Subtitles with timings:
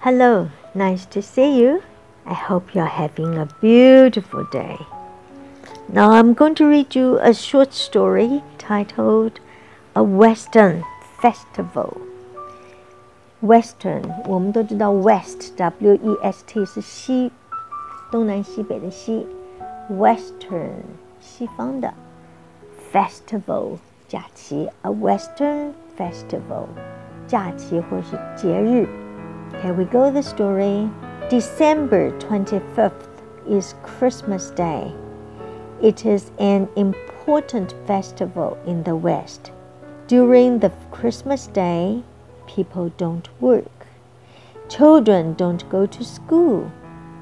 [0.00, 1.82] Hello, nice to see you.
[2.26, 4.78] I hope you're having a beautiful day.
[5.88, 9.40] Now I'm going to read you a short story titled
[9.94, 10.84] A Western
[11.22, 11.96] Festival.
[13.42, 17.30] Western，我们都知道 West W E S T 是西，
[18.10, 19.26] 东南西北的西，
[19.90, 20.82] Western
[21.20, 21.92] 西方的
[22.92, 23.78] Festival
[24.08, 26.66] 假期，A Western Festival
[27.28, 28.88] 假期或是节日。
[29.62, 30.10] Here we go.
[30.10, 30.88] The story.
[31.30, 32.92] December 25th
[33.48, 34.92] is Christmas Day.
[35.80, 39.50] It is an important festival in the West.
[40.06, 42.02] During the Christmas day,
[42.46, 43.86] people don't work.
[44.68, 46.70] Children don't go to school.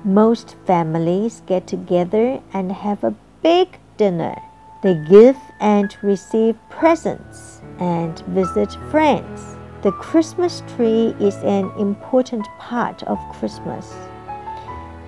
[0.05, 4.37] Most families get together and have a big dinner.
[4.83, 9.56] They give and receive presents and visit friends.
[9.82, 13.94] The Christmas tree is an important part of Christmas.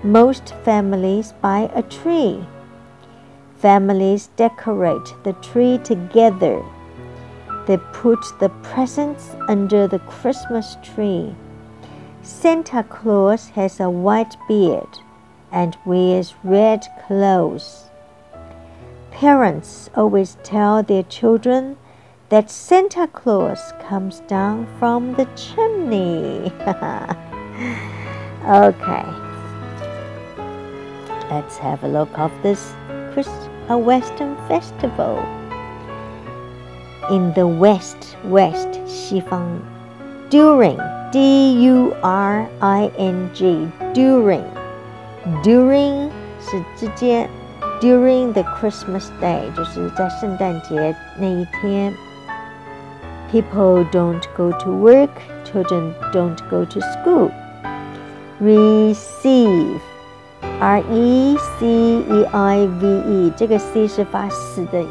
[0.02, 2.46] Most families buy a tree
[3.60, 6.64] Families decorate the tree together.
[7.66, 11.34] They put the presents under the Christmas tree.
[12.22, 15.00] Santa Claus has a white beard
[15.52, 17.90] and wears red clothes.
[19.10, 21.76] Parents always tell their children
[22.29, 26.51] that Santa Claus comes down from the chimney.
[28.47, 29.05] okay.
[31.29, 32.73] Let's have a look of this
[33.13, 35.17] Christmas a Western festival.
[37.09, 39.59] In the West, West 西方，
[40.29, 40.77] during
[41.11, 44.43] D U R I N G during
[45.43, 47.29] during 是之间，
[47.81, 51.93] during the Christmas day 就是在圣诞节那一天。
[53.31, 55.09] People don't go to work,
[55.43, 57.31] children don't go to school.
[58.39, 59.81] Receive
[60.59, 64.85] R E C E I V E，这个 C 是发死的，